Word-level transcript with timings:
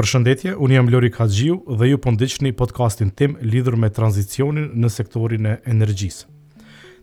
Për 0.00 0.06
shëndetje, 0.08 0.52
unë 0.64 0.76
jam 0.78 0.86
Lori 0.88 1.10
Kaxhiu 1.12 1.56
dhe 1.76 1.90
ju 1.90 1.98
po 2.00 2.10
ndiqni 2.14 2.54
podcastin 2.56 3.10
tim 3.20 3.34
lidhur 3.52 3.74
me 3.76 3.90
tranzicionin 3.92 4.70
në 4.80 4.88
sektorin 4.94 5.46
e 5.46 5.56
energjisë. 5.68 6.22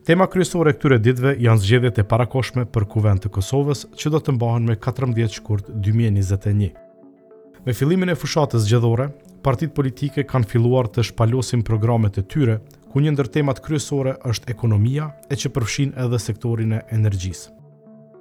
Tema 0.09 0.25
kryesore 0.33 0.73
këtyre 0.73 0.97
ditëve 1.05 1.35
janë 1.45 1.61
zgjedhjet 1.61 1.99
e 2.01 2.05
parakoshme 2.13 2.63
për 2.73 2.87
Kuvend 2.95 3.21
të 3.21 3.29
Kosovës 3.35 3.83
që 3.99 4.13
do 4.15 4.21
të 4.23 4.33
mbahen 4.39 4.65
me 4.71 4.77
14 4.87 5.37
shkurt 5.37 5.67
2021. 5.87 6.71
Me 7.67 7.77
fillimin 7.77 8.15
e 8.15 8.17
fushatës 8.17 8.65
zgjedhore, 8.65 9.11
partitë 9.45 9.77
politike 9.77 10.25
kanë 10.33 10.49
filluar 10.55 10.89
të 10.89 11.05
shpalosin 11.11 11.61
programet 11.69 12.17
e 12.17 12.25
tyre, 12.33 12.57
ku 12.89 13.05
një 13.05 13.13
ndër 13.13 13.29
temat 13.37 13.61
kryesore 13.67 14.17
është 14.31 14.49
ekonomia 14.57 15.11
e 15.29 15.37
që 15.37 15.53
përfshin 15.53 15.93
edhe 16.07 16.17
sektorin 16.25 16.73
e 16.79 16.81
energjisë. 16.97 17.53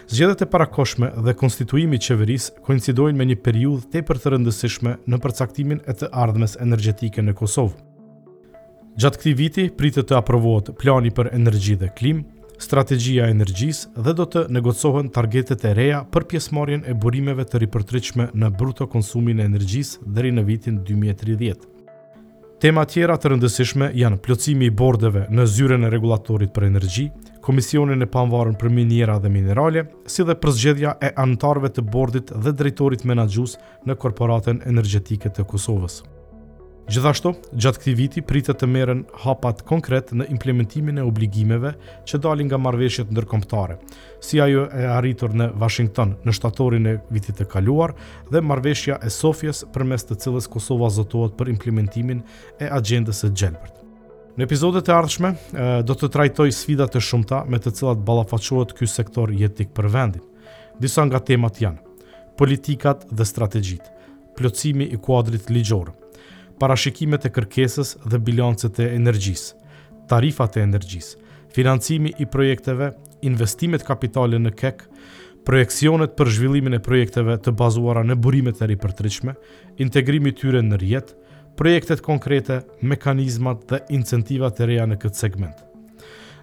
Zgjedhjet 0.09 0.41
e 0.41 0.47
parakoshme 0.47 1.09
dhe 1.27 1.33
konstituimi 1.35 1.99
i 1.99 2.03
qeverisë 2.03 2.61
koincidojnë 2.67 3.19
me 3.19 3.25
një 3.27 3.37
periudhë 3.43 3.89
tepër 3.95 4.21
të 4.23 4.31
rëndësishme 4.37 4.93
në 5.11 5.19
përcaktimin 5.25 5.81
e 5.91 5.95
të 5.99 6.11
ardhmes 6.25 6.55
energjetike 6.63 7.25
në 7.27 7.35
Kosovë. 7.41 7.75
Gjatë 9.03 9.19
këtij 9.23 9.35
viti 9.43 9.65
pritet 9.83 10.07
të 10.07 10.19
aprovohet 10.21 10.71
plani 10.79 11.11
për 11.11 11.33
energji 11.35 11.75
dhe 11.83 11.91
klim, 11.99 12.23
strategjia 12.67 13.27
e 13.27 13.35
energjisë 13.35 14.05
dhe 14.07 14.15
do 14.23 14.29
të 14.33 14.47
negocohen 14.59 15.11
targetet 15.17 15.67
e 15.67 15.75
reja 15.81 16.05
për 16.15 16.29
pjesëmarrjen 16.31 16.87
e 16.87 16.95
burimeve 16.95 17.45
të 17.45 17.65
ripërtritshme 17.67 18.31
në 18.33 18.55
bruto 18.61 18.87
konsumin 18.87 19.43
e 19.43 19.51
energjisë 19.51 20.07
deri 20.07 20.31
në 20.39 20.47
vitin 20.53 20.85
2030. 20.93 21.73
Tema 22.57 22.87
tjera 22.89 23.19
të 23.21 23.29
rëndësishme 23.35 23.91
janë 24.01 24.17
plocimi 24.25 24.71
i 24.71 24.73
bordeve 24.73 25.27
në 25.29 25.45
zyren 25.53 25.85
e 25.85 25.91
regulatorit 25.93 26.55
për 26.57 26.65
energji, 26.71 27.05
komisionin 27.45 28.01
e 28.01 28.09
panvarën 28.09 28.57
për 28.63 28.73
minjera 28.73 29.19
dhe 29.21 29.29
minerale, 29.35 29.85
si 30.09 30.25
dhe 30.25 30.39
përzgjedhja 30.41 30.95
e 30.97 31.13
antarve 31.29 31.69
të 31.69 31.85
bordit 31.93 32.33
dhe 32.33 32.57
drejtorit 32.57 33.05
menagjus 33.13 33.59
në 33.87 33.99
korporaten 34.01 34.65
energetike 34.73 35.29
të 35.37 35.45
Kosovës. 35.53 36.01
Gjithashtu, 36.87 37.33
gjatë 37.59 37.81
këtij 37.83 37.95
viti 37.99 38.23
pritet 38.23 38.61
të 38.61 38.67
merren 38.71 39.01
hapat 39.25 39.65
konkret 39.67 40.13
në 40.15 40.29
implementimin 40.31 41.01
e 41.01 41.07
obligimeve 41.07 41.73
që 42.07 42.21
dalin 42.23 42.47
nga 42.47 42.61
marrëveshjet 42.63 43.11
ndërkombëtare, 43.11 43.75
si 44.23 44.39
ajo 44.43 44.69
e 44.71 44.85
arritur 44.95 45.35
në 45.35 45.49
Washington 45.59 46.13
në 46.23 46.35
shtatorin 46.39 46.87
e 46.87 46.93
vitit 47.11 47.41
të 47.41 47.49
kaluar 47.57 47.91
dhe 48.31 48.43
marrëveshja 48.47 49.01
e 49.03 49.11
Sofjes 49.11 49.65
përmes 49.75 50.07
të 50.07 50.19
cilës 50.23 50.47
Kosova 50.53 50.93
zotohet 50.95 51.35
për 51.41 51.51
implementimin 51.57 52.23
e 52.63 52.71
agjendës 52.79 53.25
së 53.27 53.33
Gjelbërt. 53.33 53.83
Në 54.39 54.47
episodet 54.47 54.87
e 54.87 54.95
ardhshme 54.95 55.35
do 55.91 55.97
të 55.99 56.13
trajtoj 56.15 56.49
sfidat 56.61 56.95
e 56.95 57.03
shumta 57.03 57.43
me 57.51 57.59
të 57.59 57.75
cilat 57.81 58.07
ballafaqohet 58.07 58.77
ky 58.79 58.87
sektor 58.87 59.35
jetik 59.35 59.75
për 59.75 59.91
vendin. 59.97 60.23
Disa 60.79 61.03
nga 61.11 61.19
temat 61.19 61.59
janë 61.65 61.83
politikat 62.39 63.09
dhe 63.11 63.25
strategjitë, 63.27 63.89
plotësimi 64.39 64.85
i 64.93 64.99
kuadrit 65.01 65.49
ligjor, 65.51 65.91
parashikimet 66.61 67.27
e 67.27 67.31
kërkesës 67.37 67.95
dhe 68.11 68.21
bilancet 68.25 68.79
e 68.81 68.89
energjisë, 68.97 69.55
tarifat 70.11 70.59
e 70.61 70.65
energjisë, 70.67 71.19
financimi 71.55 72.13
i 72.23 72.29
projekteve, 72.29 72.93
investimet 73.27 73.85
kapitale 73.87 74.39
në 74.41 74.53
KEK, 74.59 74.83
projekcionet 75.47 76.17
për 76.19 76.31
zhvillimin 76.37 76.77
e 76.79 76.83
projekteve 76.83 77.37
të 77.45 77.53
bazuara 77.59 78.03
në 78.07 78.17
burimet 78.21 78.61
e 78.67 78.71
ripërtërishme, 78.73 79.37
integrimi 79.85 80.33
tyre 80.37 80.63
në 80.67 80.81
rjetë, 80.83 81.21
projektet 81.57 82.03
konkrete, 82.05 82.61
mekanizmat 82.85 83.63
dhe 83.71 83.81
incentivat 83.97 84.59
e 84.61 84.69
reja 84.73 84.85
në 84.91 84.99
këtë 85.05 85.23
segment. 85.23 85.63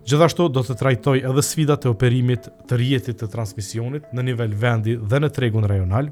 Gjithashtu 0.09 0.49
do 0.51 0.59
të 0.67 0.75
trajtoj 0.79 1.19
edhe 1.29 1.41
sfidat 1.45 1.85
e 1.87 1.91
operimit 1.93 2.49
të 2.67 2.79
rjetit 2.79 3.21
të 3.21 3.27
transmisionit 3.31 4.09
në 4.15 4.25
nivel 4.29 4.55
vendi 4.59 4.97
dhe 4.99 5.19
në 5.23 5.29
tregun 5.37 5.67
rajonal, 5.69 6.09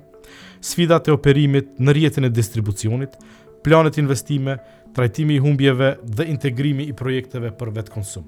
sfidat 0.64 1.10
e 1.12 1.16
operimit 1.16 1.74
në 1.82 1.96
rjetin 1.98 2.30
e 2.30 2.32
distribucionit, 2.32 3.18
planet 3.64 3.96
investime, 3.98 4.58
trajtimi 4.94 5.34
i 5.36 5.40
humbjeve 5.40 5.96
dhe 6.04 6.26
integrimi 6.28 6.84
i 6.88 6.94
projekteve 6.96 7.52
për 7.58 7.72
vetë 7.78 7.94
konsum. 7.94 8.26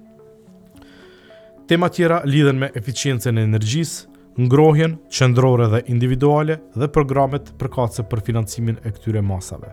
Tema 1.68 1.90
tjera 1.90 2.22
lidhen 2.26 2.60
me 2.60 2.70
eficiencën 2.76 3.38
e 3.40 3.46
energjisë, 3.48 4.10
ngrohjen 4.38 4.96
qendrore 5.14 5.68
dhe 5.72 5.84
individuale 5.94 6.58
dhe 6.76 6.88
programet 6.90 7.52
përkatëse 7.60 8.06
për 8.12 8.24
financimin 8.26 8.80
e 8.82 8.92
këtyre 8.92 9.22
masave. 9.22 9.70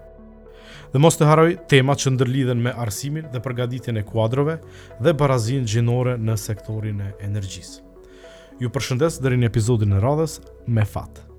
Dhe 0.92 0.98
mos 1.00 1.16
të 1.18 1.28
haroj 1.30 1.48
temat 1.70 2.02
që 2.02 2.12
ndërlidhen 2.16 2.60
me 2.62 2.74
arsimin 2.84 3.28
dhe 3.32 3.40
përgatitjen 3.44 3.96
e 3.96 4.02
kuadrove 4.04 4.58
dhe 5.00 5.14
barazinë 5.16 5.64
gjinore 5.70 6.16
në 6.18 6.36
sektorin 6.38 7.00
e 7.00 7.10
energjisë. 7.26 7.82
Ju 8.60 8.68
përshëndes 8.68 9.18
deri 9.22 9.38
në 9.40 9.48
epizodin 9.50 9.96
e 9.96 10.02
radhës 10.04 10.38
me 10.66 10.84
fatë. 10.86 11.29